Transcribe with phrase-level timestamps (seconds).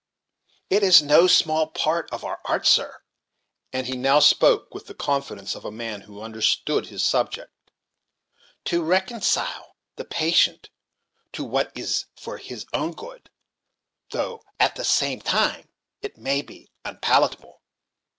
[0.71, 3.03] It is no small part of our art, sir,"
[3.71, 7.51] and he now spoke with the confidence of a man who understood his subject,
[8.65, 10.71] "to reconcile the patient
[11.33, 13.29] to what is for his own good,
[14.09, 15.69] though at the same time
[16.01, 17.61] it may be unpalatable."